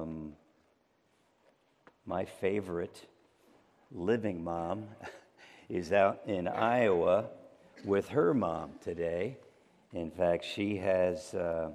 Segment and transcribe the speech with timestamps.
[0.00, 0.32] um,
[2.06, 3.06] my favorite
[3.92, 4.84] living mom
[5.68, 7.26] is out in Iowa
[7.84, 9.36] with her mom today.
[9.92, 11.70] In fact, she has uh,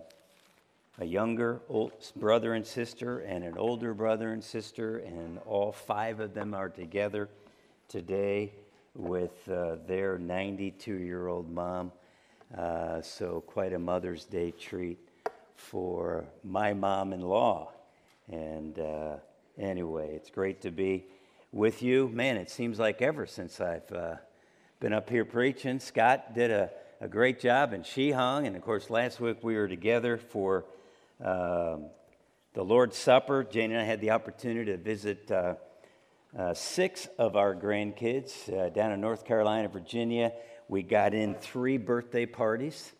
[0.99, 1.61] a younger
[2.15, 6.69] brother and sister and an older brother and sister, and all five of them are
[6.69, 7.29] together
[7.87, 8.53] today
[8.95, 11.91] with uh, their 92 year old mom.
[12.57, 14.99] Uh, so, quite a Mother's Day treat
[15.55, 17.74] for my mom in law.
[18.31, 19.17] And uh,
[19.57, 21.05] anyway, it's great to be
[21.51, 22.09] with you.
[22.09, 24.15] Man, it seems like ever since I've uh,
[24.79, 25.79] been up here preaching.
[25.79, 26.69] Scott did a,
[26.99, 28.47] a great job, and she hung.
[28.47, 30.65] And of course, last week we were together for
[31.23, 31.85] um,
[32.53, 33.43] the Lord's Supper.
[33.43, 35.55] Jane and I had the opportunity to visit uh,
[36.37, 40.33] uh, six of our grandkids uh, down in North Carolina, Virginia.
[40.67, 42.91] We got in three birthday parties.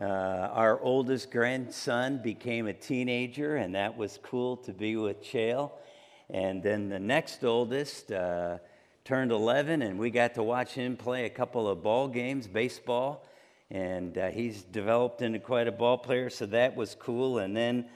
[0.00, 5.70] Uh, our oldest grandson became a teenager, and that was cool to be with Chael.
[6.28, 8.58] And then the next oldest uh,
[9.04, 13.24] turned 11, and we got to watch him play a couple of ball games, baseball.
[13.70, 17.38] And uh, he's developed into quite a ball player, so that was cool.
[17.38, 17.86] And then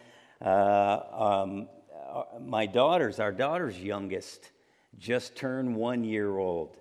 [0.41, 1.69] uh, um,
[2.09, 4.53] uh, my daughter's, our daughter's youngest,
[5.01, 6.77] just turned one year old.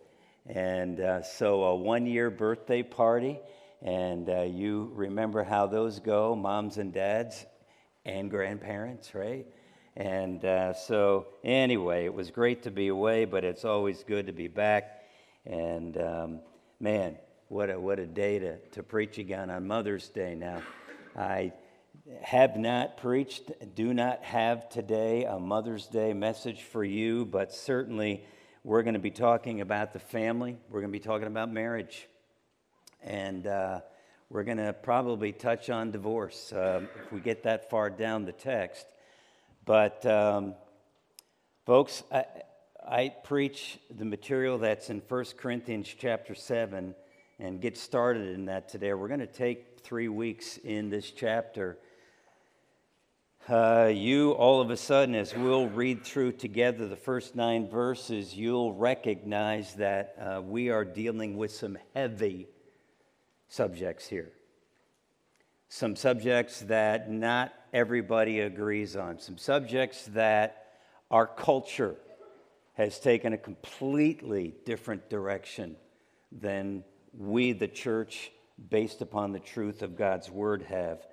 [0.46, 3.40] And so a one year birthday party.
[3.82, 7.46] And uh, you remember how those go, moms and dads
[8.06, 9.46] and grandparents, right?
[9.96, 14.34] And uh, so, anyway, it was great to be away, but it's always good to
[14.34, 15.04] be back.
[15.46, 16.40] And um,
[16.80, 20.62] man, what a, what a day to, to preach again on Mother's Day now.
[21.18, 21.54] I
[22.22, 28.24] have not preached, do not have today a Mother's Day message for you, but certainly
[28.64, 30.58] we're going to be talking about the family.
[30.70, 32.08] We're going to be talking about marriage.
[33.04, 33.82] And uh,
[34.30, 38.32] we're going to probably touch on divorce uh, if we get that far down the
[38.32, 38.86] text.
[39.66, 40.56] But, um,
[41.66, 42.26] folks, I,
[42.86, 46.96] I preach the material that's in 1 Corinthians chapter 7
[47.40, 48.94] and get started in that today.
[48.94, 51.78] We're going to take three weeks in this chapter.
[53.48, 58.36] Uh, you, all of a sudden, as we'll read through together the first nine verses,
[58.36, 62.48] you'll recognize that uh, we are dealing with some heavy
[63.48, 64.32] subjects here.
[65.70, 70.66] Some subjects that not everybody agrees on, some subjects that
[71.12, 71.96] our culture
[72.74, 75.76] has taken a completely different direction
[76.32, 76.84] than
[77.18, 78.32] we, the church,
[78.70, 81.06] based upon the truth of God's word, have.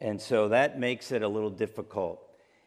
[0.00, 2.22] And so that makes it a little difficult.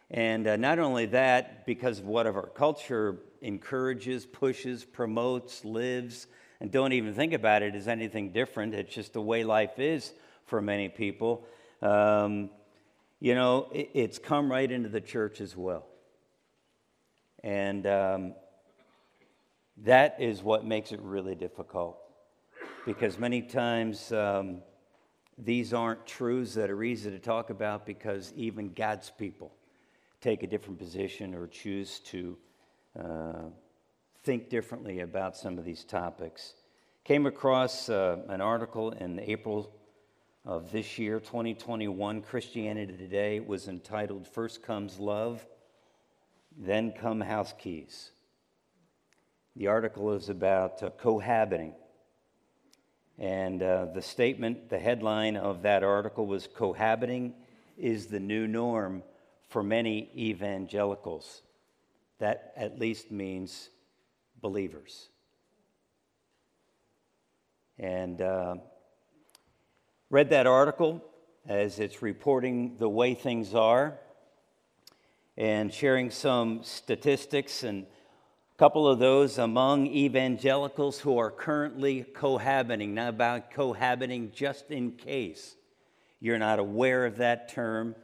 [0.09, 6.27] And uh, not only that, because of what our culture encourages, pushes, promotes, lives,
[6.61, 8.75] and don't even think about it as anything different.
[8.75, 10.13] It's just the way life is
[10.45, 11.43] for many people.
[11.81, 12.51] Um,
[13.19, 15.87] you know, it, it's come right into the church as well.
[17.43, 18.35] And um,
[19.77, 21.97] that is what makes it really difficult
[22.85, 24.61] because many times um,
[25.39, 29.51] these aren't truths that are easy to talk about because even God's people
[30.21, 32.37] take a different position or choose to
[32.99, 33.49] uh,
[34.23, 36.53] think differently about some of these topics.
[37.03, 39.73] Came across uh, an article in April
[40.45, 43.39] of this year, 2021, Christianity Today.
[43.39, 45.45] Was entitled First Comes Love,
[46.57, 48.11] Then Come House Keys.
[49.55, 51.73] The article is about uh, cohabiting
[53.21, 57.35] and uh, the statement, the headline of that article was Cohabiting
[57.77, 59.03] is the New Norm
[59.47, 61.43] for Many Evangelicals.
[62.17, 63.69] That at least means
[64.41, 65.09] believers.
[67.77, 68.55] And uh,
[70.09, 71.03] read that article
[71.47, 73.97] as it's reporting the way things are
[75.37, 82.93] and sharing some statistics and a couple of those among evangelicals who are currently cohabiting.
[82.93, 85.55] Now, about cohabiting, just in case
[86.19, 87.95] you're not aware of that term,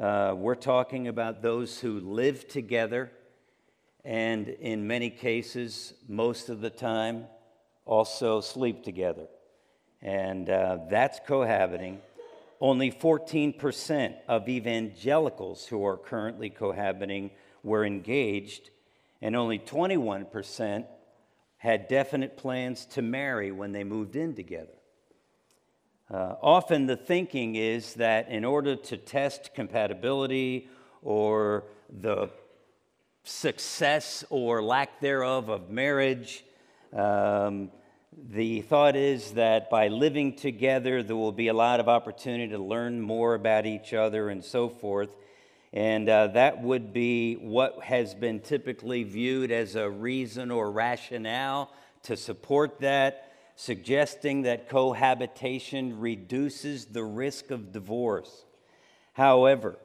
[0.00, 3.12] uh, we're talking about those who live together
[4.04, 7.26] and, in many cases, most of the time,
[7.84, 9.26] also sleep together.
[10.00, 12.00] And uh, that's cohabiting.
[12.60, 17.30] Only 14% of evangelicals who are currently cohabiting
[17.62, 18.70] were engaged
[19.20, 20.84] and only 21%
[21.58, 24.74] had definite plans to marry when they moved in together.
[26.10, 30.68] Uh, often the thinking is that in order to test compatibility
[31.02, 32.28] or the
[33.24, 36.44] success or lack thereof of marriage,
[36.92, 37.70] um,
[38.30, 42.58] the thought is that by living together, there will be a lot of opportunity to
[42.58, 45.10] learn more about each other and so forth.
[45.72, 51.72] And uh, that would be what has been typically viewed as a reason or rationale
[52.02, 58.44] to support that, suggesting that cohabitation reduces the risk of divorce.
[59.14, 59.78] However,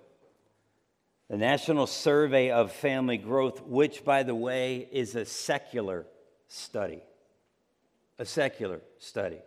[1.29, 6.05] the National Survey of Family Growth, which, by the way, is a secular
[6.47, 7.01] study,
[8.17, 9.39] a secular study.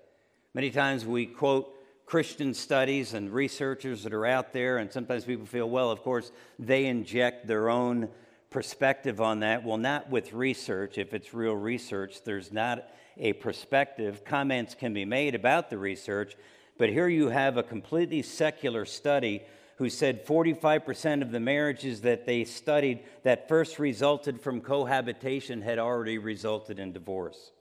[0.52, 1.74] Many times we quote
[2.04, 6.32] Christian studies and researchers that are out there, and sometimes people feel, well, of course,
[6.58, 8.08] they inject their own
[8.50, 9.64] perspective on that.
[9.64, 10.98] Well, not with research.
[10.98, 14.24] If it's real research, there's not a perspective.
[14.24, 16.36] Comments can be made about the research,
[16.76, 19.42] but here you have a completely secular study
[19.80, 25.78] who said 45% of the marriages that they studied that first resulted from cohabitation had
[25.78, 27.52] already resulted in divorce.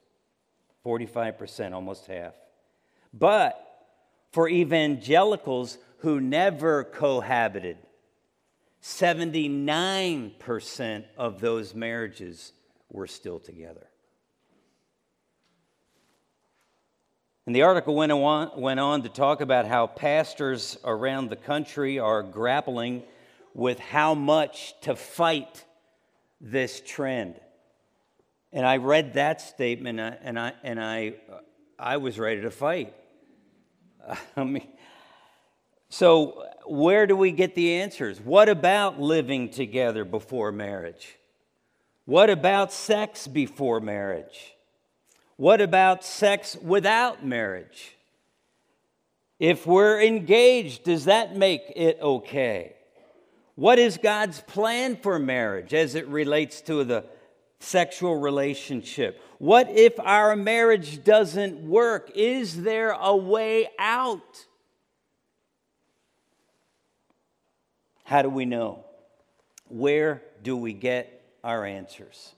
[0.86, 2.34] 45%, almost half.
[3.14, 3.66] But
[4.34, 7.78] for evangelicals who never cohabited.
[8.84, 12.52] 79% of those marriages
[12.90, 13.88] were still together.
[17.50, 21.98] And the article went on, went on to talk about how pastors around the country
[21.98, 23.02] are grappling
[23.56, 25.66] with how much to fight
[26.40, 27.42] this trend.
[28.54, 31.16] And I read that statement uh, and I, and I,
[31.80, 32.94] I was ready to fight.
[34.38, 34.68] I mean,
[35.90, 38.22] so where do we get the answers?
[38.22, 41.18] What about living together before marriage?
[42.06, 44.54] What about sex before marriage?
[45.40, 47.96] What about sex without marriage?
[49.40, 52.74] If we're engaged, does that make it okay?
[53.56, 57.06] What is God's plan for marriage as it relates to the
[57.62, 59.22] sexual relationship?
[59.38, 62.12] What if our marriage doesn't work?
[62.16, 64.46] Is there a way out?
[68.04, 68.84] How do we know?
[69.70, 72.34] Where do we get our answers?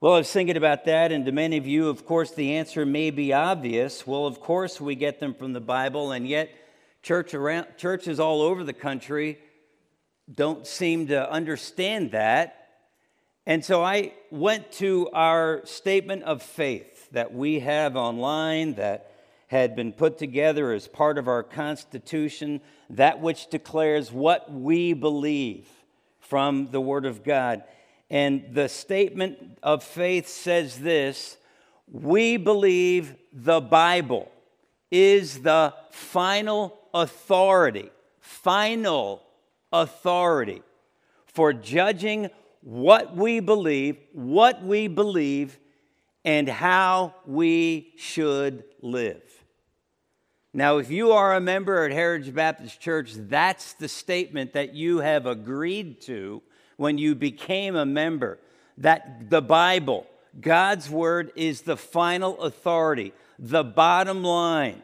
[0.00, 2.86] Well, I was thinking about that, and to many of you, of course, the answer
[2.86, 4.06] may be obvious.
[4.06, 6.50] Well, of course, we get them from the Bible, and yet
[7.02, 9.38] church around, churches all over the country
[10.32, 12.60] don't seem to understand that
[13.46, 19.10] and so I went to our statement of faith that we have online that
[19.48, 22.60] had been put together as part of our Constitution,
[22.90, 25.66] that which declares what we believe
[26.20, 27.64] from the Word of God.
[28.10, 31.38] And the statement of faith says this
[31.90, 34.30] We believe the Bible
[34.90, 39.22] is the final authority, final
[39.72, 40.62] authority
[41.26, 42.28] for judging
[42.62, 45.58] what we believe, what we believe,
[46.24, 49.22] and how we should live.
[50.52, 54.98] Now, if you are a member at Heritage Baptist Church, that's the statement that you
[54.98, 56.42] have agreed to
[56.80, 58.38] when you became a member.
[58.78, 60.06] That the Bible,
[60.40, 64.82] God's Word, is the final authority, the bottom line.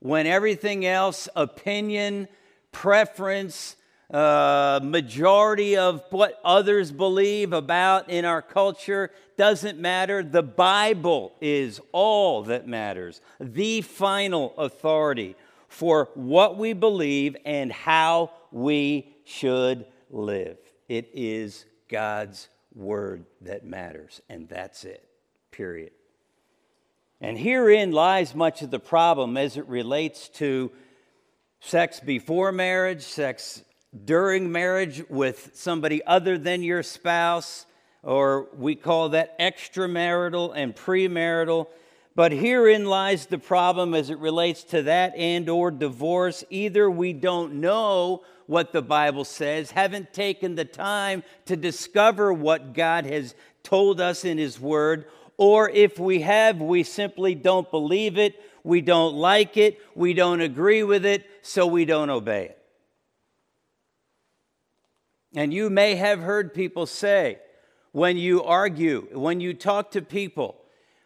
[0.00, 2.28] When everything else, opinion,
[2.72, 3.76] preference,
[4.10, 10.22] uh, majority of what others believe about in our culture doesn't matter.
[10.22, 15.36] The Bible is all that matters, the final authority
[15.68, 20.58] for what we believe and how we should live.
[20.90, 25.08] It is God's word that matters, and that's it,
[25.52, 25.92] period.
[27.20, 30.72] And herein lies much of the problem as it relates to
[31.60, 33.62] sex before marriage, sex
[34.04, 37.66] during marriage with somebody other than your spouse,
[38.02, 41.68] or we call that extramarital and premarital.
[42.16, 46.42] But herein lies the problem as it relates to that and or divorce.
[46.50, 52.74] Either we don't know what the Bible says, haven't taken the time to discover what
[52.74, 55.04] God has told us in his word,
[55.36, 60.40] or if we have, we simply don't believe it, we don't like it, we don't
[60.40, 62.58] agree with it, so we don't obey it.
[65.36, 67.38] And you may have heard people say
[67.92, 70.56] when you argue, when you talk to people,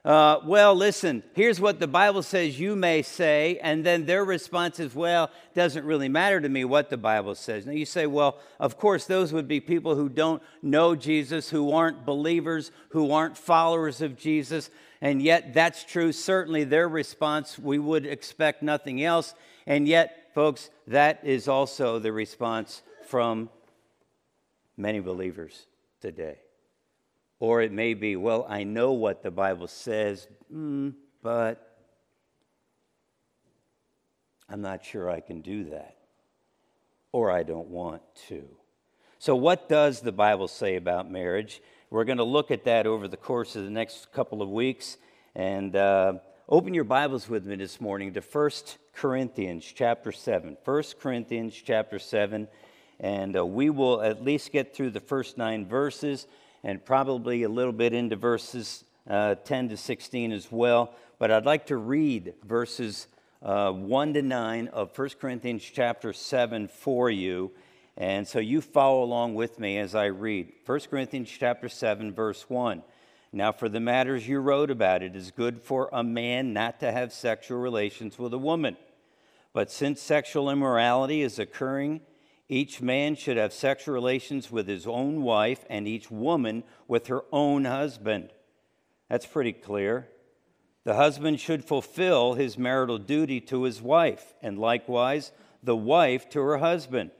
[0.04, 4.78] uh, well, listen, here's what the Bible says you may say, and then their response
[4.78, 7.64] is, well, doesn't really matter to me what the Bible says.
[7.64, 11.72] Now you say, well, of course, those would be people who don't know Jesus, who
[11.72, 14.68] aren't believers, who aren't followers of Jesus,
[15.00, 16.12] and yet that's true.
[16.12, 19.34] Certainly, their response, we would expect nothing else,
[19.66, 23.48] and yet, folks, that is also the response from
[24.76, 25.66] many believers
[26.02, 26.43] today.
[27.44, 31.76] Or it may be, well, I know what the Bible says, mm, but
[34.48, 35.98] I'm not sure I can do that.
[37.12, 38.48] Or I don't want to.
[39.18, 41.60] So, what does the Bible say about marriage?
[41.90, 44.96] We're going to look at that over the course of the next couple of weeks.
[45.34, 46.14] And uh,
[46.48, 48.50] open your Bibles with me this morning to 1
[48.94, 50.56] Corinthians chapter 7.
[50.64, 52.48] 1 Corinthians chapter 7.
[53.00, 56.26] And uh, we will at least get through the first nine verses
[56.64, 60.94] and probably a little bit into verses uh, 10 to 16 as well.
[61.18, 63.06] But I'd like to read verses
[63.42, 67.52] uh, 1 to 9 of 1 Corinthians chapter 7 for you.
[67.98, 70.52] And so you follow along with me as I read.
[70.64, 72.82] 1 Corinthians chapter 7 verse 1.
[73.32, 76.90] Now for the matters you wrote about it is good for a man not to
[76.90, 78.76] have sexual relations with a woman.
[79.52, 82.00] But since sexual immorality is occurring,
[82.48, 87.22] each man should have sexual relations with his own wife and each woman with her
[87.32, 88.30] own husband.
[89.08, 90.08] That's pretty clear.
[90.84, 95.32] The husband should fulfill his marital duty to his wife, and likewise
[95.62, 97.10] the wife to her husband.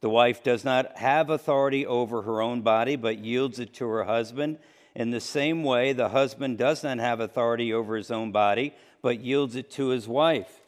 [0.00, 4.04] The wife does not have authority over her own body, but yields it to her
[4.04, 4.58] husband.
[4.94, 9.20] In the same way, the husband does not have authority over his own body, but
[9.20, 10.63] yields it to his wife.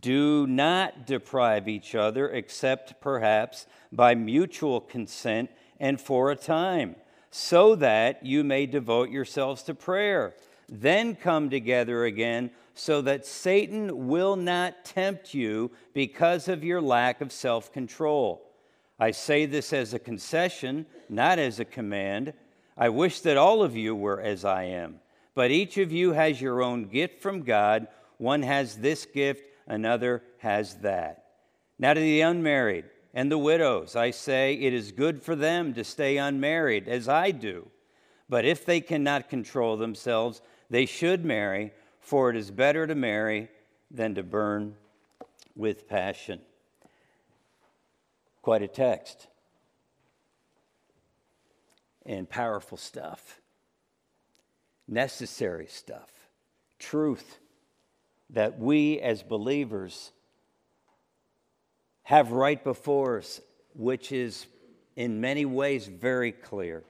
[0.00, 6.96] Do not deprive each other, except perhaps by mutual consent and for a time,
[7.30, 10.34] so that you may devote yourselves to prayer.
[10.68, 17.20] Then come together again, so that Satan will not tempt you because of your lack
[17.20, 18.42] of self control.
[18.98, 22.32] I say this as a concession, not as a command.
[22.76, 25.00] I wish that all of you were as I am.
[25.34, 27.88] But each of you has your own gift from God.
[28.18, 31.24] One has this gift, another has that.
[31.78, 35.84] Now, to the unmarried and the widows, I say it is good for them to
[35.84, 37.68] stay unmarried, as I do.
[38.28, 40.40] But if they cannot control themselves,
[40.70, 43.48] they should marry, for it is better to marry
[43.90, 44.76] than to burn
[45.56, 46.40] with passion.
[48.42, 49.28] Quite a text.
[52.06, 53.40] And powerful stuff.
[54.86, 56.10] Necessary stuff.
[56.78, 57.38] Truth
[58.30, 60.12] that we as believers
[62.04, 63.40] have right before us,
[63.74, 64.46] which is
[64.96, 66.84] in many ways very clear.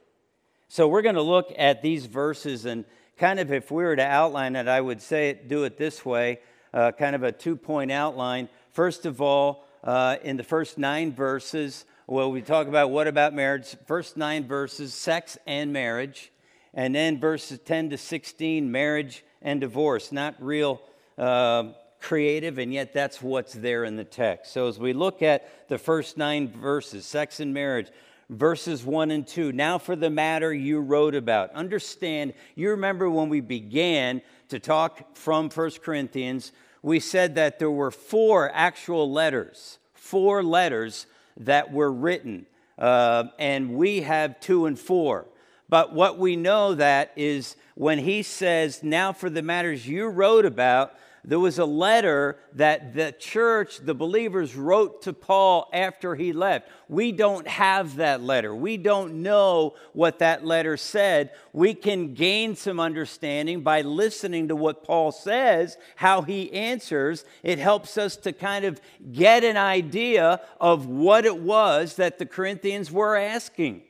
[0.69, 2.85] So we're going to look at these verses and
[3.17, 6.05] kind of if we were to outline it, I would say it, do it this
[6.05, 6.41] way
[6.75, 8.49] uh, kind of a two point outline.
[8.73, 13.33] First of all, uh, in the first nine verses, well, we talk about what about
[13.33, 13.77] marriage.
[13.87, 16.33] First nine verses, sex and marriage.
[16.75, 20.11] And then verses 10 to 16, marriage and divorce.
[20.11, 20.83] Not real
[21.19, 21.65] uh,
[22.01, 24.53] creative, and yet that's what's there in the text.
[24.53, 27.89] So as we look at the first nine verses, sex and marriage,
[28.31, 29.53] verses 1 and 2.
[29.53, 31.53] Now, for the matter you wrote about.
[31.53, 36.53] Understand, you remember when we began to talk from First Corinthians,
[36.83, 41.07] we said that there were four actual letters, four letters
[41.39, 42.47] that were written,
[42.79, 45.27] uh, and we have two and four.
[45.69, 50.45] But what we know that is when he says, Now for the matters you wrote
[50.45, 50.95] about,
[51.27, 56.69] there was a letter that the church, the believers, wrote to Paul after he left.
[56.89, 58.55] We don't have that letter.
[58.55, 61.31] We don't know what that letter said.
[61.55, 67.25] We can gain some understanding by listening to what Paul says, how he answers.
[67.43, 72.27] It helps us to kind of get an idea of what it was that the
[72.27, 73.83] Corinthians were asking.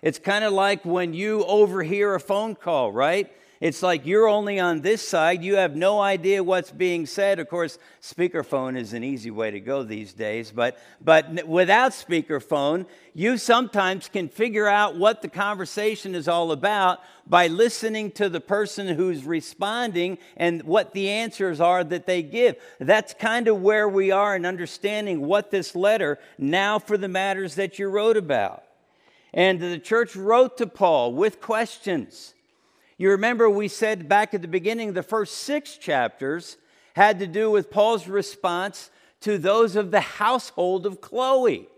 [0.00, 3.30] It's kind of like when you overhear a phone call, right?
[3.60, 5.42] It's like you're only on this side.
[5.42, 7.40] You have no idea what's being said.
[7.40, 12.86] Of course, speakerphone is an easy way to go these days, but, but without speakerphone,
[13.14, 18.40] you sometimes can figure out what the conversation is all about by listening to the
[18.40, 22.54] person who's responding and what the answers are that they give.
[22.78, 27.56] That's kind of where we are in understanding what this letter, now for the matters
[27.56, 28.62] that you wrote about.
[29.34, 32.34] And the church wrote to Paul with questions.
[32.98, 36.56] You remember we said back at the beginning, the first six chapters
[36.94, 38.90] had to do with Paul's response
[39.20, 41.68] to those of the household of Chloe.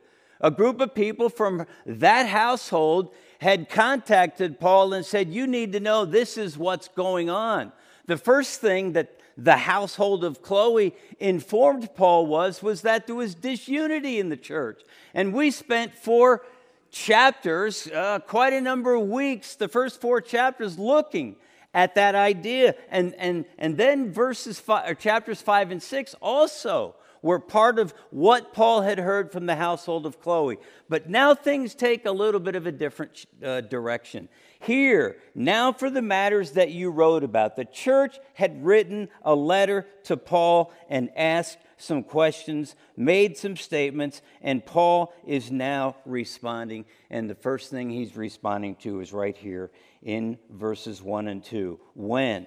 [0.40, 5.80] A group of people from that household had contacted Paul and said, You need to
[5.80, 7.72] know this is what's going on.
[8.06, 13.34] The first thing that the household of Chloe informed Paul was, was that there was
[13.34, 14.82] disunity in the church.
[15.12, 16.42] And we spent four
[16.90, 21.37] chapters, uh, quite a number of weeks, the first four chapters, looking
[21.73, 22.75] at that idea.
[22.90, 27.92] And, and, and then verses five, or chapters five and six also were part of
[28.11, 30.56] what Paul had heard from the household of Chloe.
[30.88, 34.28] But now things take a little bit of a different uh, direction.
[34.59, 39.87] Here, now for the matters that you wrote about, the church had written a letter
[40.04, 46.84] to Paul and asked some questions, made some statements, and Paul is now responding.
[47.10, 49.70] And the first thing he's responding to is right here
[50.02, 51.80] in verses 1 and 2.
[51.94, 52.46] When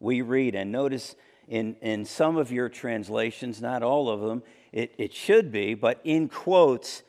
[0.00, 1.16] we read, and notice
[1.48, 4.42] in, in some of your translations, not all of them,
[4.72, 7.02] it, it should be, but in quotes,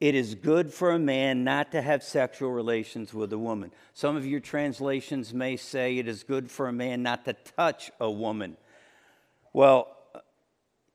[0.00, 3.72] it is good for a man not to have sexual relations with a woman.
[3.92, 7.90] Some of your translations may say it is good for a man not to touch
[8.00, 8.56] a woman.
[9.52, 9.96] Well,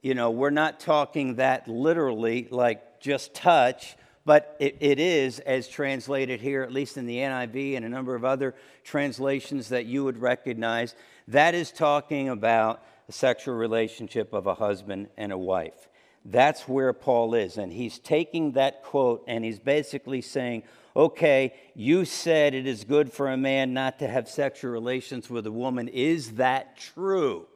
[0.06, 5.68] you know, we're not talking that literally, like just touch, but it, it is, as
[5.68, 10.04] translated here, at least in the NIV and a number of other translations that you
[10.04, 10.94] would recognize,
[11.28, 15.90] that is talking about the sexual relationship of a husband and a wife.
[16.24, 17.58] That's where Paul is.
[17.58, 20.62] And he's taking that quote and he's basically saying,
[20.96, 25.48] okay, you said it is good for a man not to have sexual relations with
[25.48, 25.88] a woman.
[25.88, 27.48] Is that true?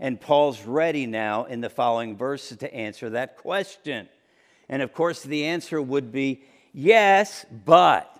[0.00, 4.08] And Paul's ready now in the following verses to answer that question.
[4.68, 8.14] And of course, the answer would be yes, but.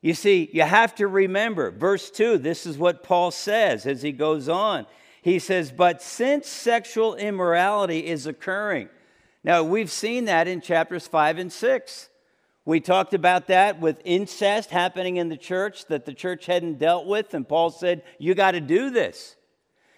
[0.00, 4.12] You see, you have to remember, verse 2, this is what Paul says as he
[4.12, 4.86] goes on.
[5.22, 8.90] He says, But since sexual immorality is occurring,
[9.42, 12.10] now we've seen that in chapters 5 and 6.
[12.66, 17.06] We talked about that with incest happening in the church that the church hadn't dealt
[17.06, 19.36] with, and Paul said, You got to do this.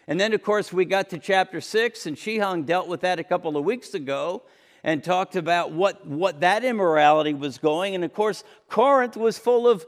[0.08, 3.24] And then, of course, we got to chapter 6, and Shihang dealt with that a
[3.24, 4.42] couple of weeks ago
[4.84, 7.96] and talked about what, what that immorality was going.
[7.96, 9.84] And of course, Corinth was full of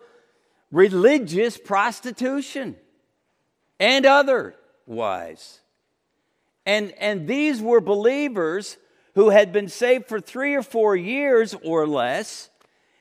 [0.72, 2.76] religious prostitution
[3.78, 4.56] and other
[4.86, 5.60] wise.
[6.66, 8.76] And, and these were believers
[9.14, 12.50] who had been saved for three or four years or less,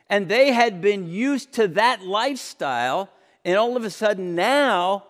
[0.10, 3.10] and they had been used to that lifestyle,
[3.44, 5.04] and all of a sudden now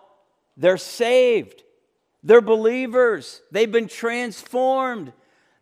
[0.56, 1.62] they're saved.
[2.22, 3.42] They're believers.
[3.50, 5.12] They've been transformed.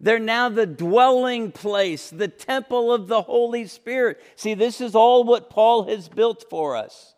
[0.00, 4.22] They're now the dwelling place, the temple of the Holy Spirit.
[4.36, 7.14] See, this is all what Paul has built for us.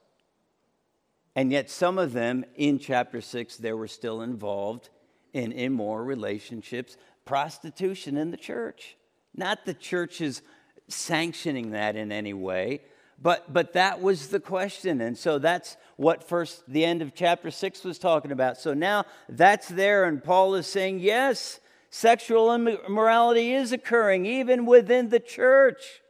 [1.35, 4.91] And yet, some of them in chapter 6, they were still involved
[5.33, 8.97] in immoral relationships, prostitution in the church.
[9.35, 10.43] Not the church is
[10.89, 12.81] sanctioning that in any way,
[13.21, 15.01] but, but that was the question.
[15.01, 18.59] And so that's what first the end of chapter 6 was talking about.
[18.59, 25.09] So now that's there, and Paul is saying, yes, sexual immorality is occurring even within
[25.09, 26.03] the church.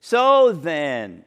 [0.00, 1.24] So then,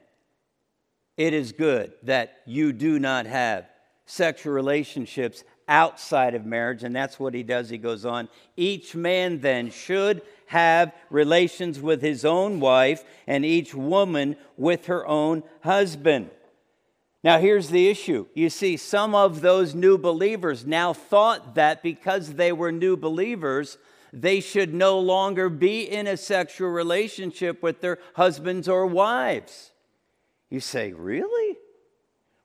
[1.18, 3.68] it is good that you do not have
[4.06, 6.84] sexual relationships outside of marriage.
[6.84, 7.70] And that's what he does.
[7.70, 13.74] He goes on, each man then should have relations with his own wife, and each
[13.74, 16.30] woman with her own husband.
[17.24, 18.28] Now, here's the issue.
[18.34, 23.78] You see, some of those new believers now thought that because they were new believers,
[24.12, 29.72] they should no longer be in a sexual relationship with their husbands or wives.
[30.50, 31.58] You say, Really?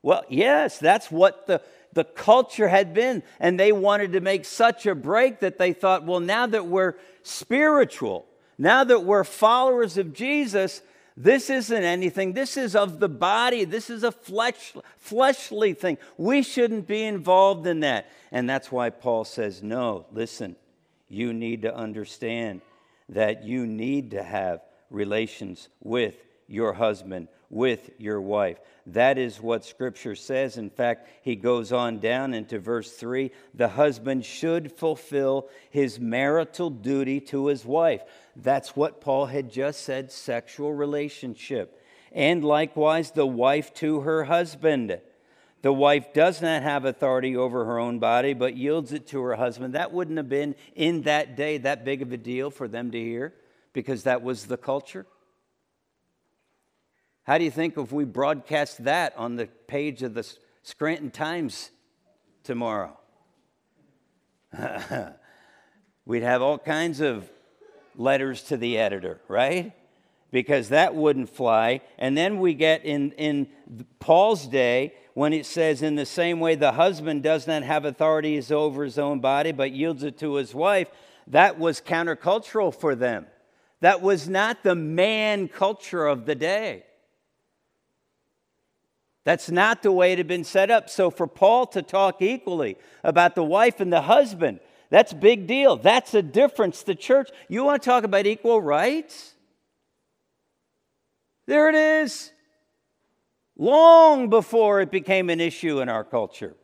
[0.01, 1.61] Well, yes, that's what the,
[1.93, 3.23] the culture had been.
[3.39, 6.95] And they wanted to make such a break that they thought, well, now that we're
[7.23, 8.25] spiritual,
[8.57, 10.81] now that we're followers of Jesus,
[11.15, 12.33] this isn't anything.
[12.33, 13.65] This is of the body.
[13.65, 15.97] This is a flesh, fleshly thing.
[16.17, 18.09] We shouldn't be involved in that.
[18.31, 20.55] And that's why Paul says, no, listen,
[21.09, 22.61] you need to understand
[23.09, 26.15] that you need to have relations with
[26.47, 28.59] your husband with your wife.
[28.87, 30.57] That is what Scripture says.
[30.57, 36.69] In fact, he goes on down into verse 3 the husband should fulfill his marital
[36.69, 38.01] duty to his wife.
[38.35, 41.81] That's what Paul had just said sexual relationship.
[42.11, 44.99] And likewise, the wife to her husband.
[45.61, 49.35] The wife does not have authority over her own body, but yields it to her
[49.35, 49.75] husband.
[49.75, 52.99] That wouldn't have been in that day that big of a deal for them to
[52.99, 53.33] hear
[53.73, 55.05] because that was the culture.
[57.23, 60.27] How do you think if we broadcast that on the page of the
[60.63, 61.71] Scranton Times
[62.43, 62.97] tomorrow?
[66.05, 67.29] We'd have all kinds of
[67.95, 69.73] letters to the editor, right?
[70.31, 71.81] Because that wouldn't fly.
[71.97, 73.47] And then we get in, in
[73.99, 78.41] Paul's day when it says, in the same way the husband does not have authority
[78.51, 80.89] over his own body, but yields it to his wife,
[81.27, 83.25] that was countercultural for them.
[83.81, 86.85] That was not the man culture of the day.
[89.25, 90.89] That's not the way it had been set up.
[90.89, 95.75] So for Paul to talk equally about the wife and the husband, that's big deal.
[95.75, 96.83] That's a difference.
[96.83, 99.33] The church, you want to talk about equal rights?
[101.45, 102.31] There it is.
[103.57, 106.55] Long before it became an issue in our culture.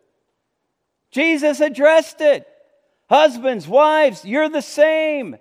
[1.11, 2.47] Jesus addressed it.
[3.09, 5.37] Husbands, wives, you're the same.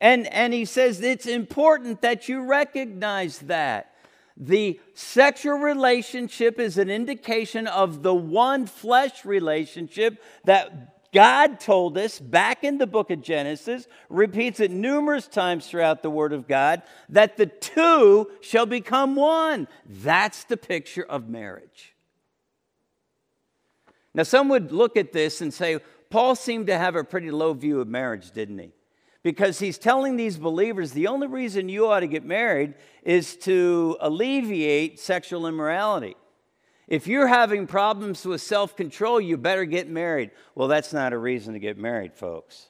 [0.00, 3.93] And, and he says it's important that you recognize that.
[4.36, 12.18] The sexual relationship is an indication of the one flesh relationship that God told us
[12.18, 16.82] back in the book of Genesis, repeats it numerous times throughout the Word of God,
[17.08, 19.68] that the two shall become one.
[19.86, 21.94] That's the picture of marriage.
[24.12, 25.78] Now, some would look at this and say,
[26.10, 28.72] Paul seemed to have a pretty low view of marriage, didn't he?
[29.24, 33.96] Because he's telling these believers the only reason you ought to get married is to
[34.00, 36.14] alleviate sexual immorality.
[36.86, 40.30] If you're having problems with self control, you better get married.
[40.54, 42.68] Well, that's not a reason to get married, folks.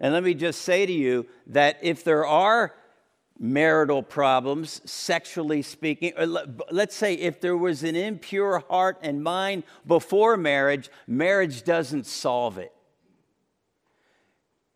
[0.00, 2.74] And let me just say to you that if there are
[3.38, 9.62] marital problems, sexually speaking, uh, let's say if there was an impure heart and mind
[9.86, 12.72] before marriage, marriage doesn't solve it.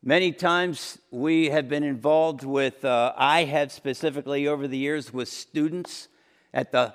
[0.08, 5.28] Many times we have been involved with, uh, I have specifically over the years, with
[5.28, 6.06] students
[6.54, 6.94] at the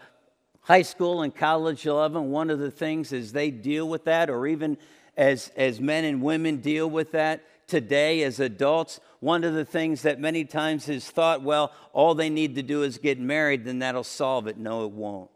[0.62, 2.26] high school and college level.
[2.26, 4.78] One of the things is they deal with that, or even
[5.18, 9.02] as, as men and women deal with that today as adults.
[9.20, 12.84] One of the things that many times is thought, well, all they need to do
[12.84, 14.58] is get married, then that'll solve it.
[14.58, 15.30] No, it won't.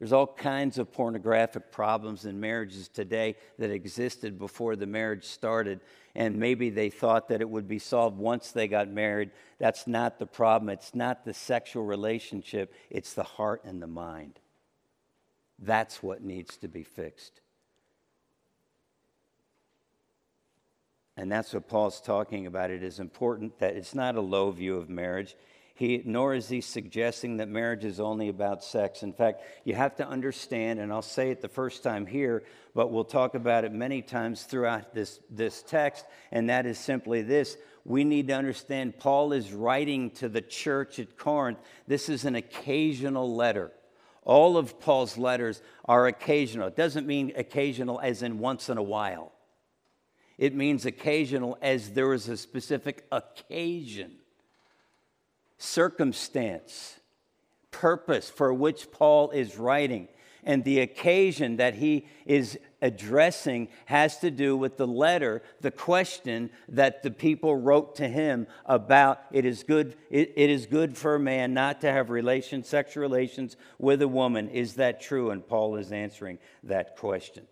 [0.00, 5.80] There's all kinds of pornographic problems in marriages today that existed before the marriage started.
[6.14, 9.30] And maybe they thought that it would be solved once they got married.
[9.58, 10.70] That's not the problem.
[10.70, 14.40] It's not the sexual relationship, it's the heart and the mind.
[15.58, 17.42] That's what needs to be fixed.
[21.18, 22.70] And that's what Paul's talking about.
[22.70, 25.36] It is important that it's not a low view of marriage.
[25.80, 29.02] He, nor is he suggesting that marriage is only about sex.
[29.02, 32.42] In fact, you have to understand, and I'll say it the first time here,
[32.74, 37.22] but we'll talk about it many times throughout this, this text, and that is simply
[37.22, 37.56] this.
[37.86, 41.60] We need to understand Paul is writing to the church at Corinth.
[41.86, 43.72] This is an occasional letter.
[44.22, 46.68] All of Paul's letters are occasional.
[46.68, 49.32] It doesn't mean occasional as in once in a while,
[50.36, 54.19] it means occasional as there is a specific occasion
[55.60, 56.98] circumstance,
[57.70, 60.08] purpose for which Paul is writing.
[60.42, 66.48] And the occasion that he is addressing has to do with the letter, the question
[66.70, 71.16] that the people wrote to him about it is good, it, it is good for
[71.16, 74.48] a man not to have relations, sexual relations with a woman.
[74.48, 75.30] Is that true?
[75.30, 77.46] And Paul is answering that question.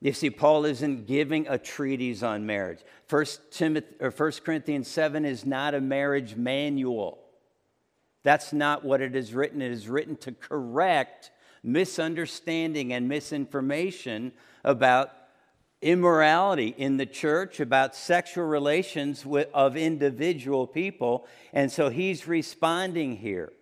[0.00, 2.80] You see, Paul isn't giving a treatise on marriage.
[3.06, 7.18] First, Timothy, or 1 Corinthians 7 is not a marriage manual.
[8.22, 9.60] That's not what it is written.
[9.60, 11.32] It is written to correct
[11.64, 14.32] misunderstanding and misinformation
[14.62, 15.12] about
[15.82, 21.26] immorality in the church, about sexual relations with, of individual people.
[21.52, 23.52] And so he's responding here.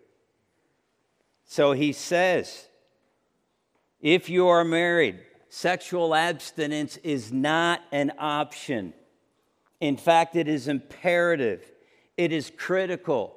[1.45, 2.67] So he says,
[3.99, 8.93] if you are married, sexual abstinence is not an option.
[9.79, 11.71] In fact, it is imperative,
[12.17, 13.35] it is critical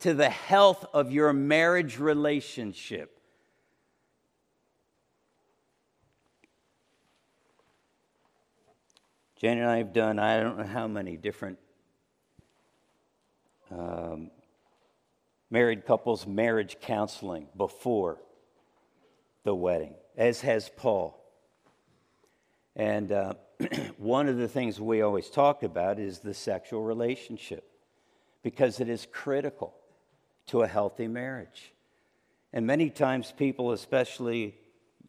[0.00, 3.20] to the health of your marriage relationship.
[9.36, 11.58] Jane and I have done, I don't know how many different
[13.70, 14.30] um,
[15.50, 18.20] married couples marriage counseling before
[19.42, 21.23] the wedding, as has Paul.
[22.76, 23.34] And uh,
[23.98, 27.68] one of the things we always talk about is the sexual relationship
[28.42, 29.74] because it is critical
[30.46, 31.72] to a healthy marriage.
[32.52, 34.54] And many times, people, especially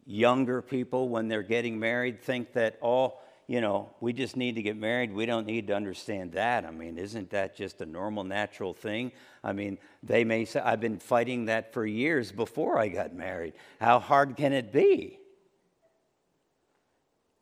[0.06, 4.62] younger people, when they're getting married, think that all, you know, we just need to
[4.62, 5.12] get married.
[5.12, 6.64] We don't need to understand that.
[6.64, 9.12] I mean, isn't that just a normal, natural thing?
[9.44, 13.52] I mean, they may say, I've been fighting that for years before I got married.
[13.80, 15.18] How hard can it be?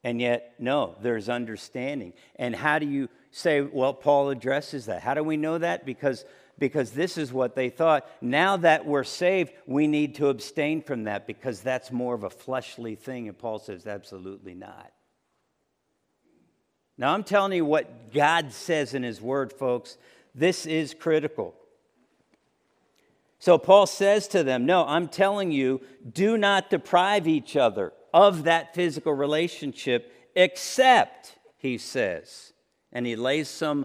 [0.04, 2.12] And yet, no, there's understanding.
[2.36, 5.02] And how do you say, well, Paul addresses that?
[5.02, 5.86] How do we know that?
[5.86, 6.26] Because,
[6.58, 8.06] because this is what they thought.
[8.20, 12.30] Now that we're saved, we need to abstain from that because that's more of a
[12.30, 13.28] fleshly thing.
[13.28, 14.92] And Paul says, absolutely not.
[16.96, 19.96] Now, I'm telling you what God says in His Word, folks.
[20.34, 21.54] This is critical.
[23.40, 28.44] So Paul says to them, No, I'm telling you, do not deprive each other of
[28.44, 32.52] that physical relationship, except, he says,
[32.92, 33.84] and he lays some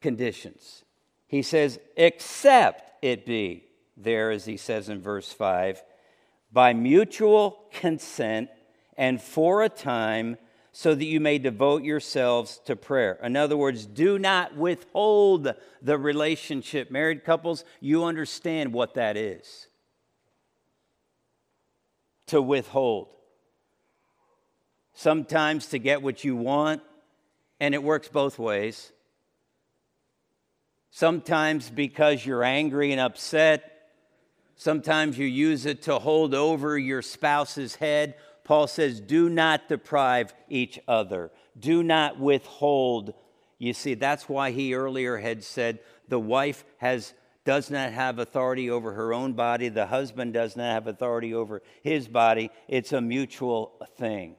[0.00, 0.84] conditions.
[1.26, 3.64] He says, except it be,
[3.96, 5.82] there, as he says in verse 5,
[6.52, 8.48] by mutual consent
[8.96, 10.38] and for a time
[10.70, 13.18] so that you may devote yourselves to prayer.
[13.24, 16.92] In other words, do not withhold the relationship.
[16.92, 19.66] Married couples, you understand what that is
[22.26, 23.08] to withhold.
[24.94, 26.82] Sometimes to get what you want,
[27.60, 28.92] and it works both ways.
[30.90, 33.88] Sometimes because you're angry and upset.
[34.54, 38.14] Sometimes you use it to hold over your spouse's head.
[38.44, 43.14] Paul says, Do not deprive each other, do not withhold.
[43.58, 48.70] You see, that's why he earlier had said the wife has does not have authority
[48.70, 52.50] over her own body, the husband does not have authority over his body.
[52.68, 54.36] It's a mutual thing.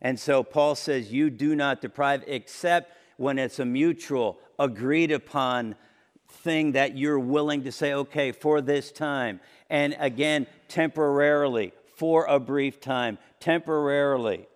[0.00, 5.74] And so Paul says, You do not deprive, except when it's a mutual, agreed upon
[6.30, 9.40] thing that you're willing to say, okay, for this time.
[9.70, 14.46] And again, temporarily, for a brief time, temporarily.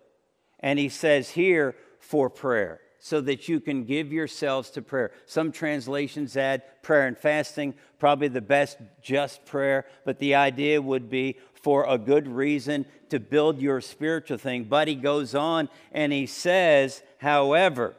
[0.59, 5.11] And he says here, for prayer so that you can give yourselves to prayer.
[5.25, 11.09] Some translations add prayer and fasting, probably the best just prayer, but the idea would
[11.09, 14.63] be for a good reason to build your spiritual thing.
[14.63, 17.93] But he goes on and he says, however,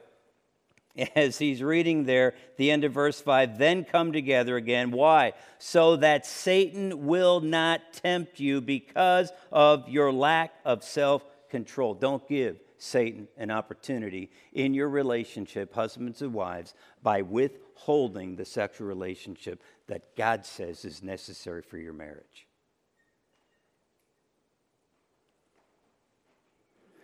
[1.15, 4.91] as he's reading there, the end of verse 5, then come together again.
[4.91, 5.35] Why?
[5.59, 11.93] So that Satan will not tempt you because of your lack of self control.
[11.93, 18.87] Don't give Satan an opportunity in your relationship, husbands and wives, by withholding the sexual
[18.87, 22.47] relationship that God says is necessary for your marriage.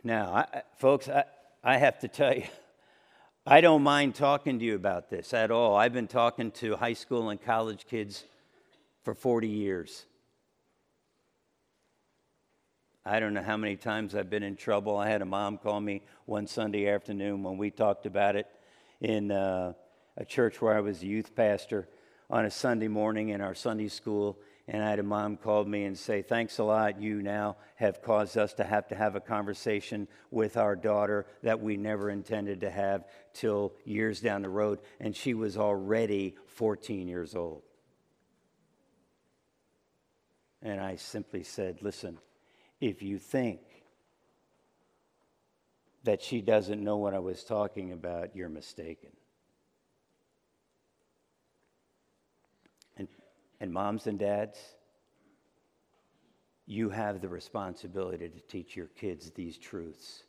[0.04, 1.24] Now, I, folks, I,
[1.64, 2.44] I have to tell you,
[3.46, 5.76] I don't mind talking to you about this at all.
[5.76, 8.24] I've been talking to high school and college kids
[9.02, 10.04] for 40 years.
[13.04, 14.98] I don't know how many times I've been in trouble.
[14.98, 18.46] I had a mom call me one Sunday afternoon when we talked about it
[19.00, 19.72] in uh,
[20.18, 21.88] a church where I was a youth pastor
[22.28, 24.38] on a Sunday morning in our Sunday school.
[24.68, 27.00] And I had a mom call me and say, Thanks a lot.
[27.00, 31.58] You now have caused us to have to have a conversation with our daughter that
[31.58, 34.78] we never intended to have till years down the road.
[35.00, 37.62] And she was already 14 years old.
[40.60, 42.18] And I simply said, Listen,
[42.80, 43.60] if you think
[46.04, 49.10] that she doesn't know what I was talking about, you're mistaken.
[52.96, 53.06] And,
[53.60, 54.58] and moms and dads,
[56.66, 60.22] you have the responsibility to teach your kids these truths.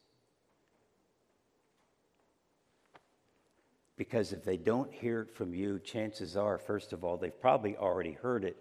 [3.95, 7.77] Because if they don't hear it from you, chances are, first of all, they've probably
[7.77, 8.57] already heard it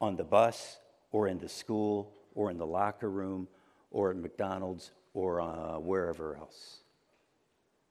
[0.00, 0.78] on the bus
[1.10, 3.48] or in the school or in the locker room
[3.90, 6.80] or at McDonald's or uh, wherever else.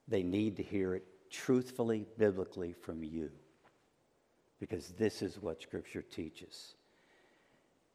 [0.08, 3.32] They need to hear it truthfully, biblically from you
[4.60, 6.76] because this is what Scripture teaches.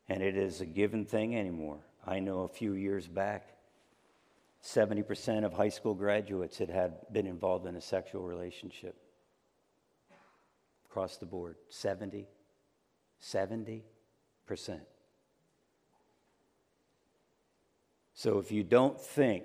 [0.08, 1.78] And it is a given thing anymore.
[2.06, 3.46] I know a few years back,
[4.62, 8.96] 70% of high school graduates had, had been involved in a sexual relationship.
[10.86, 12.26] Across the board, 70,
[13.22, 13.82] 70%.
[18.20, 19.44] So if you don't think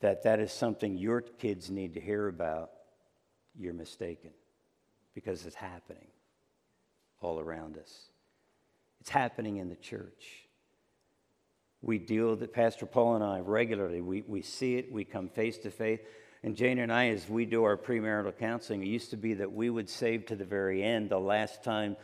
[0.00, 2.70] that that is something your kids need to hear about,
[3.54, 4.30] you're mistaken
[5.14, 6.06] because it's happening
[7.20, 8.08] all around us.
[9.02, 10.48] It's happening in the church.
[11.82, 14.00] We deal with it, Pastor Paul and I, regularly.
[14.00, 16.00] We, we see it, we come face to face.
[16.42, 19.52] And Jane and I, as we do our premarital counseling, it used to be that
[19.52, 21.96] we would save to the very end the last time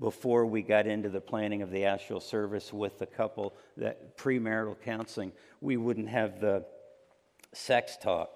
[0.00, 4.76] before we got into the planning of the actual service with the couple, that premarital
[4.84, 6.64] counseling, we wouldn't have the
[7.52, 8.30] sex talk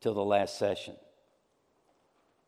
[0.00, 0.94] till the last session.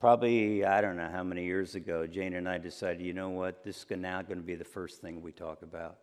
[0.00, 3.64] Probably, I don't know how many years ago, Jane and I decided, you know what,
[3.64, 5.98] this is now going to be the first thing we talk about.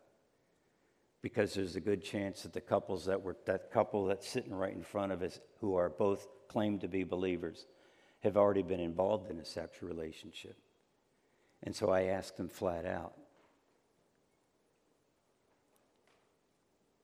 [1.22, 4.74] Because there's a good chance that the couples that were, that couple that's sitting right
[4.74, 7.68] in front of us, who are both claimed to be believers,
[8.24, 10.58] have already been involved in a sexual relationship.
[11.64, 13.14] And so I asked them flat out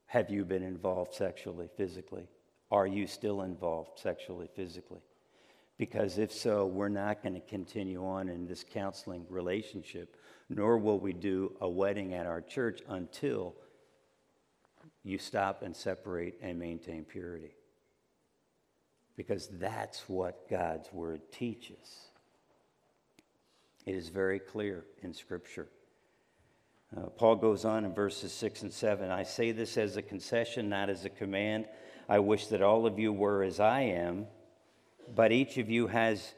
[0.08, 2.28] Have you been involved sexually, physically?
[2.72, 5.02] Are you still involved sexually, physically?
[5.78, 10.17] Because if so, we're not going to continue on in this counseling relationship,
[10.50, 13.54] nor will we do a wedding at our church until
[15.04, 17.56] you stop and separate and maintain purity.
[19.15, 22.08] Because that's what God's word teaches.
[23.88, 25.69] It is very clear in Scripture.
[26.95, 30.67] Uh, Paul goes on in verses 6 and 7 I say this as a concession,
[30.67, 31.67] not as a command.
[32.10, 34.28] I wish that all of you were as I am,
[35.15, 36.34] but each of you has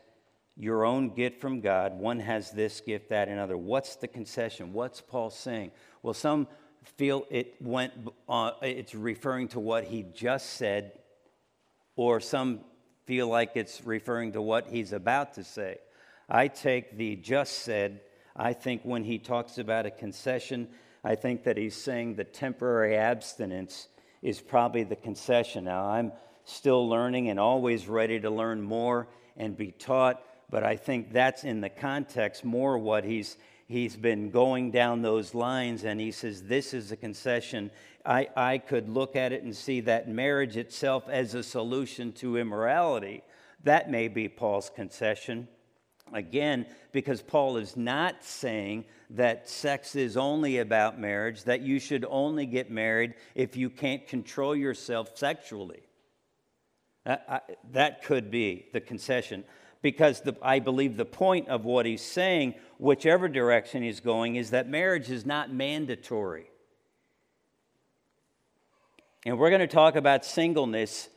[0.57, 1.99] your own gift from God.
[1.99, 3.57] One has this gift, that, another.
[3.57, 4.71] What's the concession?
[4.71, 5.71] What's Paul saying?
[6.03, 6.47] Well, some
[6.83, 7.93] feel it went,
[8.27, 10.91] uh, it's referring to what he just said,
[11.95, 12.59] or some
[13.07, 15.79] feel like it's referring to what he's about to say.
[16.29, 18.01] I take the just said.
[18.35, 20.67] I think when he talks about a concession,
[21.03, 23.87] I think that he's saying the temporary abstinence
[24.21, 25.63] is probably the concession.
[25.63, 26.11] Now, I'm
[26.45, 31.43] still learning and always ready to learn more and be taught, but I think that's
[31.43, 33.37] in the context more what he's
[33.67, 37.69] he's been going down those lines and he says this is a concession.
[38.03, 42.37] I, I could look at it and see that marriage itself as a solution to
[42.37, 43.21] immorality.
[43.63, 45.47] That may be paul's concession
[46.13, 52.05] Again, because Paul is not saying that sex is only about marriage, that you should
[52.09, 55.81] only get married if you can't control yourself sexually.
[57.05, 59.43] that could be the concession.
[59.81, 64.51] Because the, I believe the point of what he's saying, whichever direction he's going, is
[64.51, 66.49] that marriage is not mandatory.
[69.25, 71.09] And we're going to talk about singleness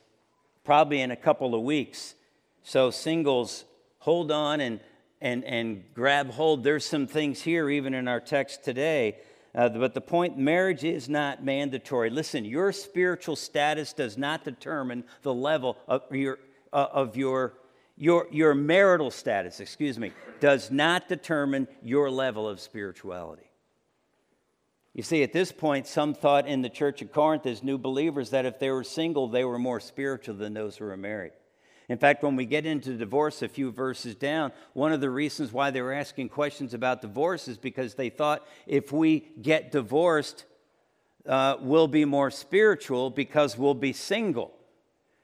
[0.63, 2.15] probably in a couple of weeks.
[2.63, 3.65] So, singles
[4.03, 4.81] hold on and,
[5.21, 6.61] and, and grab hold.
[6.61, 9.17] There's some things here, even in our text today.
[9.55, 12.09] Uh, but the point marriage is not mandatory.
[12.09, 16.37] Listen, your spiritual status does not determine the level of your,
[16.73, 17.53] uh, of your,
[17.95, 20.11] your, your marital status, excuse me,
[20.41, 23.49] does not determine your level of spirituality.
[24.93, 28.31] You see, at this point, some thought in the church of Corinth as new believers
[28.31, 31.31] that if they were single, they were more spiritual than those who were married.
[31.93, 35.53] In fact, when we get into divorce a few verses down, one of the reasons
[35.53, 40.45] why they were asking questions about divorce is because they thought if we get divorced,
[41.27, 44.55] uh, we'll be more spiritual because we'll be single.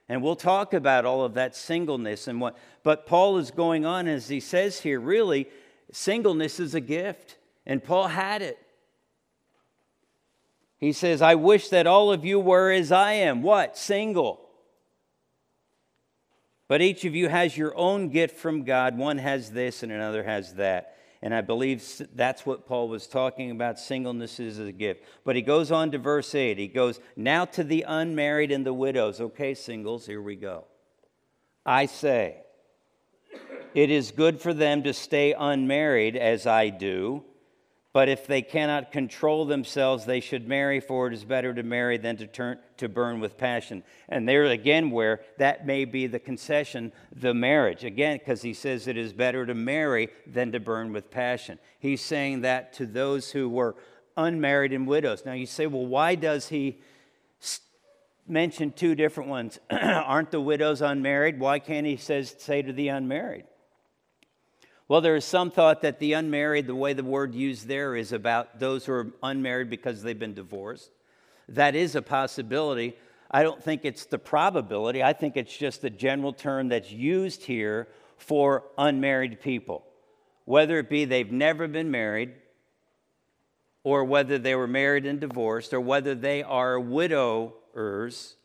[0.07, 2.55] And we'll talk about all of that singleness and what.
[2.83, 5.47] But Paul is going on as he says here, really,
[5.91, 7.37] singleness is a gift.
[7.65, 8.59] And Paul had it.
[10.77, 13.41] He says, I wish that all of you were as I am.
[13.41, 13.75] What?
[13.75, 14.48] Single.
[16.69, 18.95] But each of you has your own gift from God.
[18.95, 20.95] One has this and another has that.
[21.21, 21.83] And I believe
[22.15, 23.79] that's what Paul was talking about.
[23.79, 25.03] Singleness is a gift.
[25.25, 26.57] But he goes on to verse 8.
[26.57, 29.19] He goes, Now to the unmarried and the widows.
[29.19, 30.65] Okay, singles, here we go.
[31.65, 32.37] I say,
[33.73, 37.25] it is good for them to stay unmarried as I do.
[37.91, 41.97] But if they cannot control themselves, they should marry, for it is better to marry
[41.97, 43.83] than to turn to burn with passion.
[44.07, 47.83] And there again, where that may be the concession, the marriage.
[47.83, 51.59] Again, because he says it is better to marry than to burn with passion.
[51.79, 53.75] He's saying that to those who were
[54.15, 55.25] unmarried and widows.
[55.25, 56.79] Now you say, well, why does he
[58.27, 59.59] mention two different ones?
[59.71, 61.39] Aren't the widows unmarried?
[61.39, 63.45] Why can't he says say to the unmarried?
[64.89, 68.11] Well, there is some thought that the unmarried, the way the word used there is
[68.11, 70.89] about those who are unmarried because they've been divorced.
[71.47, 72.97] That is a possibility.
[73.29, 75.03] I don't think it's the probability.
[75.03, 79.85] I think it's just the general term that's used here for unmarried people.
[80.45, 82.33] Whether it be they've never been married,
[83.83, 88.35] or whether they were married and divorced, or whether they are widowers,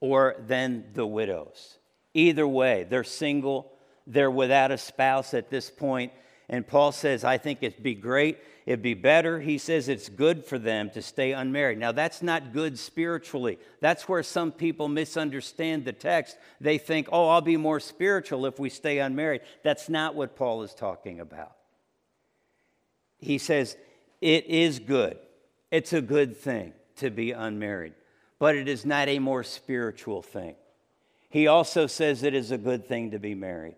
[0.00, 1.78] or then the widows.
[2.12, 3.72] Either way, they're single
[4.08, 6.12] they're without a spouse at this point.
[6.48, 8.38] And Paul says, I think it'd be great.
[8.64, 9.38] It'd be better.
[9.38, 11.78] He says it's good for them to stay unmarried.
[11.78, 13.58] Now, that's not good spiritually.
[13.80, 16.38] That's where some people misunderstand the text.
[16.60, 19.42] They think, oh, I'll be more spiritual if we stay unmarried.
[19.62, 21.52] That's not what Paul is talking about.
[23.18, 23.76] He says,
[24.20, 25.18] it is good.
[25.70, 27.94] It's a good thing to be unmarried,
[28.38, 30.56] but it is not a more spiritual thing.
[31.28, 33.76] He also says it is a good thing to be married.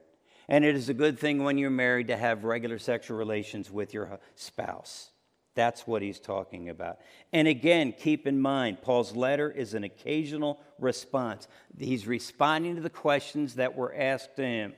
[0.51, 3.95] And it is a good thing when you're married to have regular sexual relations with
[3.95, 5.11] your spouse.
[5.55, 6.99] That's what he's talking about.
[7.33, 11.47] And again, keep in mind, Paul's letter is an occasional response.
[11.79, 14.75] He's responding to the questions that were asked to him.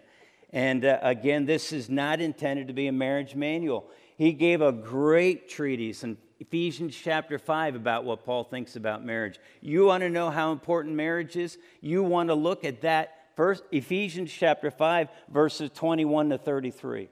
[0.51, 3.89] And uh, again, this is not intended to be a marriage manual.
[4.19, 9.39] He gave a great treatise in Ephesians chapter 5 about what Paul thinks about marriage.
[9.63, 11.57] You want to know how important marriage is?
[11.81, 17.09] You want to look at that First, Ephesians chapter 5, verses 21 to 33.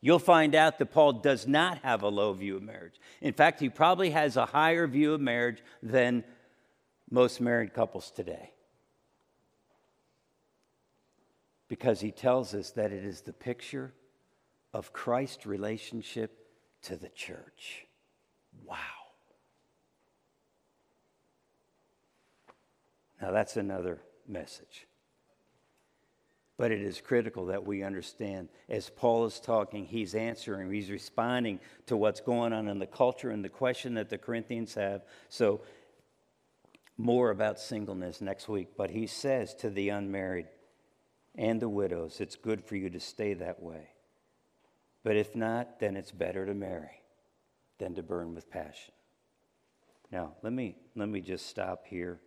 [0.00, 3.00] You'll find out that Paul does not have a low view of marriage.
[3.22, 6.24] In fact, he probably has a higher view of marriage than
[7.10, 8.50] most married couples today.
[11.68, 13.94] Because he tells us that it is the picture
[14.74, 16.36] of Christ's relationship
[16.82, 17.86] to the church.
[18.66, 18.76] Wow.
[23.22, 24.86] Now, that's another message.
[26.56, 31.58] But it is critical that we understand as Paul is talking, he's answering, he's responding
[31.86, 35.02] to what's going on in the culture and the question that the Corinthians have.
[35.28, 35.62] So,
[36.96, 38.68] more about singleness next week.
[38.76, 40.46] But he says to the unmarried
[41.34, 43.88] and the widows, it's good for you to stay that way.
[45.02, 47.02] But if not, then it's better to marry
[47.78, 48.94] than to burn with passion.
[50.10, 52.20] Now, let me, let me just stop here.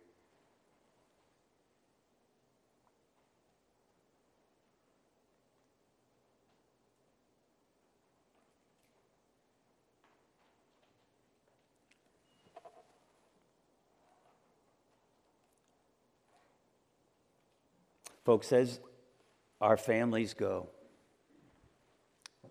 [18.28, 18.78] Folks, as
[19.58, 20.68] our families go,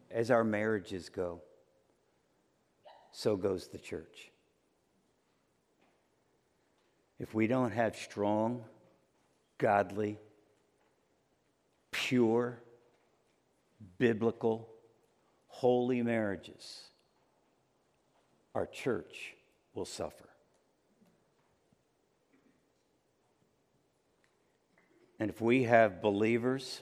[0.10, 1.44] as our marriages go,
[3.12, 4.32] so goes the church.
[7.20, 8.64] If we don't have strong,
[9.60, 10.18] godly,
[11.92, 12.58] pure,
[14.00, 14.68] biblical,
[15.46, 16.86] holy marriages,
[18.56, 19.36] our church
[19.76, 20.28] will suffer.
[25.20, 26.82] And if we have believers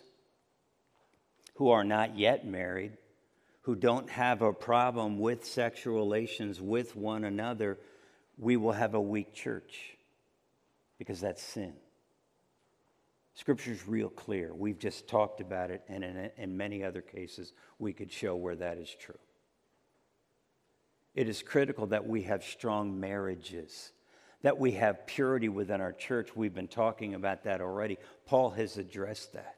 [1.55, 2.93] who are not yet married,
[3.61, 7.79] who don't have a problem with sexual relations with one another,
[8.37, 9.97] we will have a weak church
[10.97, 11.73] because that's sin.
[13.33, 14.53] Scripture's real clear.
[14.53, 18.55] We've just talked about it, and in, in many other cases, we could show where
[18.55, 19.17] that is true.
[21.15, 23.91] It is critical that we have strong marriages
[24.45, 26.35] that we have purity within our church.
[26.35, 27.97] We've been talking about that already.
[28.27, 29.55] Paul has addressed that.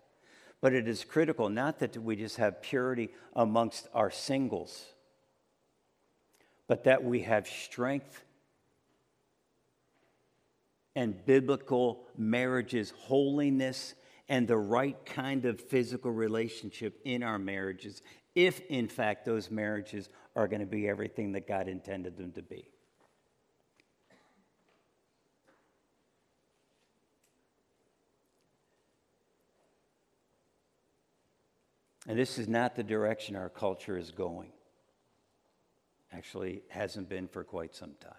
[0.61, 4.85] But it is critical not that we just have purity amongst our singles,
[6.67, 8.23] but that we have strength
[10.95, 13.93] and biblical marriages, holiness,
[14.29, 18.01] and the right kind of physical relationship in our marriages,
[18.35, 22.41] if in fact those marriages are going to be everything that God intended them to
[22.41, 22.69] be.
[32.07, 34.49] And this is not the direction our culture is going.
[36.13, 38.13] Actually, hasn't been for quite some time.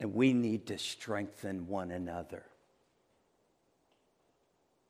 [0.00, 2.44] And we need to strengthen one another.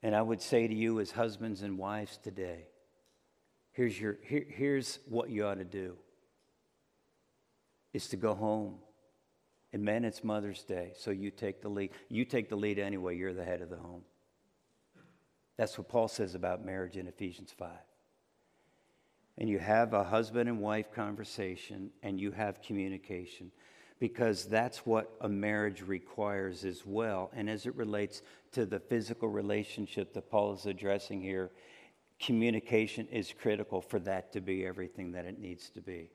[0.04, 2.68] And I would say to you, as husbands and wives today,
[3.72, 5.96] here's, your, here, here's what you ought to do
[7.92, 8.76] is to go home.
[9.72, 11.90] And men, it's Mother's Day, so you take the lead.
[12.08, 14.02] You take the lead anyway, you're the head of the home.
[15.62, 17.70] That's what Paul says about marriage in Ephesians 5.
[19.38, 23.52] And you have a husband and wife conversation and you have communication
[24.00, 27.30] because that's what a marriage requires as well.
[27.32, 28.22] And as it relates
[28.54, 31.52] to the physical relationship that Paul is addressing here,
[32.18, 36.10] communication is critical for that to be everything that it needs to be.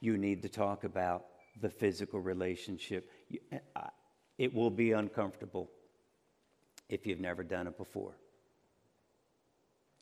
[0.00, 1.24] You need to talk about
[1.60, 3.10] the physical relationship.
[4.38, 5.72] It will be uncomfortable
[6.90, 8.16] if you've never done it before.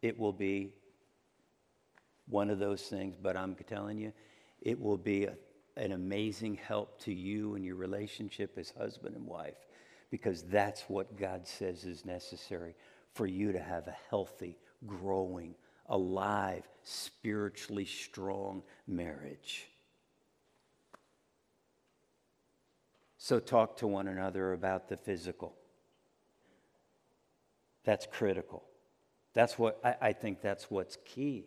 [0.01, 0.73] It will be
[2.27, 4.13] one of those things, but I'm telling you,
[4.63, 5.35] it will be a,
[5.77, 9.67] an amazing help to you and your relationship as husband and wife
[10.11, 12.75] because that's what God says is necessary
[13.13, 15.55] for you to have a healthy, growing,
[15.87, 19.69] alive, spiritually strong marriage.
[23.19, 25.55] So, talk to one another about the physical.
[27.89, 28.65] That's critical.
[29.33, 31.47] That's what I, I think that's what's key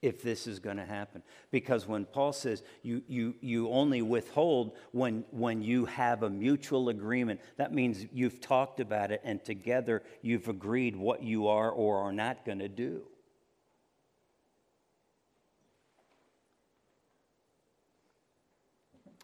[0.00, 1.22] if this is going to happen.
[1.50, 6.88] Because when Paul says you, you, you only withhold when, when you have a mutual
[6.88, 11.98] agreement, that means you've talked about it and together you've agreed what you are or
[11.98, 13.02] are not going to do.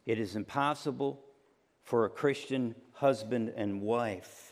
[0.05, 1.25] It is impossible
[1.85, 4.50] for a Christian husband and wife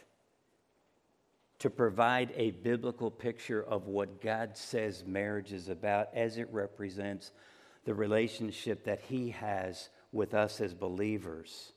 [1.59, 7.33] to provide a biblical picture of what God says marriage is about as it represents
[7.85, 11.73] the relationship that He has with us as believers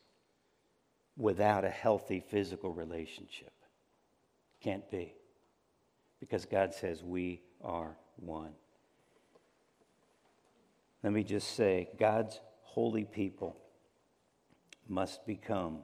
[1.17, 3.53] without a healthy physical relationship.
[4.61, 5.15] Can't be.
[6.19, 8.51] Because God says we are one.
[11.03, 13.57] Let me just say God's holy people
[14.87, 15.79] must become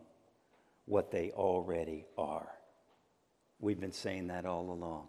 [0.85, 2.56] what they already are.
[3.59, 5.07] We've been saying that all along.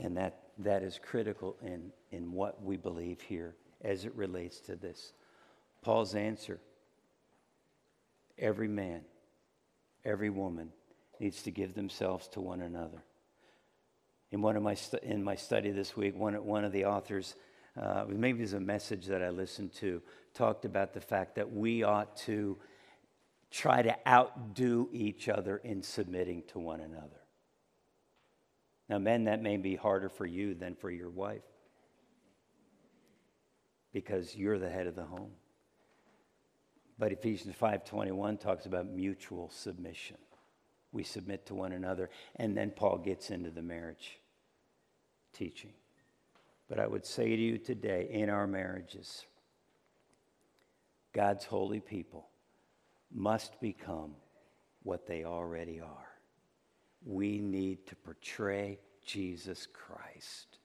[0.00, 4.76] And that, that is critical in, in what we believe here as it relates to
[4.76, 5.12] this.
[5.82, 6.60] Paul's answer
[8.38, 9.02] every man,
[10.04, 10.70] every woman
[11.18, 13.02] needs to give themselves to one another.
[14.30, 17.34] In, one of my stu- in my study this week, one, one of the authors,
[17.80, 20.02] uh, maybe it was a message that I listened to,
[20.34, 22.58] talked about the fact that we ought to
[23.50, 27.22] try to outdo each other in submitting to one another.
[28.88, 31.42] Now, men, that may be harder for you than for your wife
[33.92, 35.32] because you're the head of the home.
[36.98, 40.18] But Ephesians 5:21 talks about mutual submission.
[40.90, 44.20] We submit to one another, and then Paul gets into the marriage
[45.32, 45.74] teaching.
[46.66, 49.26] But I would say to you today, in our marriages,
[51.12, 52.28] God's holy people
[53.10, 54.16] must become
[54.82, 56.07] what they already are.
[57.08, 60.58] We need to portray Jesus Christ.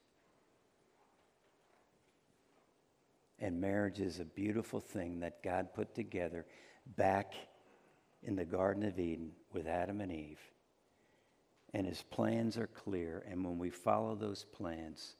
[3.40, 6.44] And marriage is a beautiful thing that God put together
[6.98, 7.32] back
[8.22, 10.38] in the Garden of Eden with Adam and Eve.
[11.72, 13.24] And his plans are clear.
[13.26, 15.16] And when we follow those plans,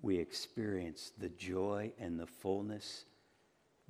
[0.00, 3.04] we experience the joy and the fullness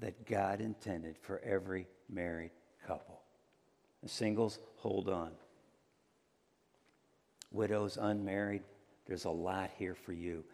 [0.00, 2.50] that God intended for every married
[2.84, 3.20] couple.
[4.02, 5.30] The singles, hold on.
[7.52, 8.62] Widows, unmarried,
[9.06, 10.44] there's a lot here for you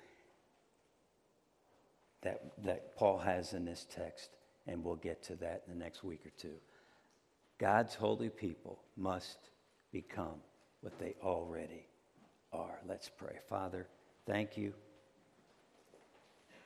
[2.22, 4.30] that, that Paul has in this text,
[4.66, 6.57] and we'll get to that in the next week or two.
[7.59, 9.38] God's holy people must
[9.92, 10.40] become
[10.80, 11.86] what they already
[12.53, 12.78] are.
[12.86, 13.38] Let's pray.
[13.49, 13.86] Father,
[14.26, 14.72] thank you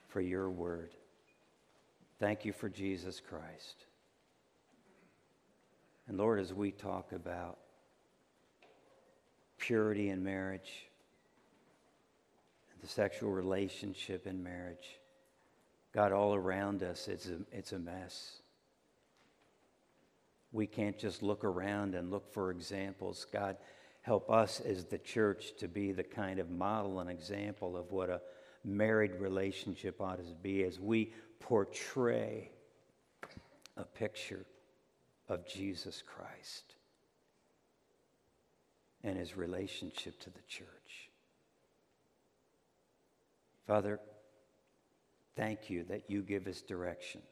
[0.08, 0.90] for your word.
[2.18, 3.86] Thank you for Jesus Christ.
[6.08, 7.58] And Lord, as we talk about
[9.62, 10.88] purity in marriage,
[12.80, 14.98] the sexual relationship in marriage,
[15.94, 18.40] God, all around us, it's a, it's a mess.
[20.50, 23.24] We can't just look around and look for examples.
[23.32, 23.56] God,
[24.00, 28.10] help us as the church to be the kind of model and example of what
[28.10, 28.20] a
[28.64, 32.50] married relationship ought to be as we portray
[33.76, 34.44] a picture
[35.28, 36.74] of Jesus Christ
[39.04, 41.10] and his relationship to the church.
[43.66, 44.00] Father,
[45.36, 47.22] thank you that you give us direction.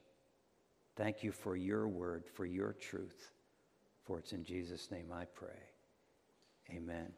[0.96, 3.32] Thank you for your word, for your truth.
[4.04, 5.58] For it's in Jesus' name I pray.
[6.74, 7.12] Amen.